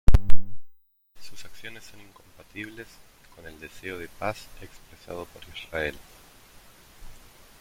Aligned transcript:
Sus 1.21 1.45
acciones 1.45 1.83
son 1.83 2.01
incompatibles 2.01 2.87
con 3.35 3.45
el 3.45 3.59
deseo 3.59 3.99
de 3.99 4.07
paz 4.07 4.47
expresado 4.59 5.25
por 5.25 5.43
Israel. 5.55 5.95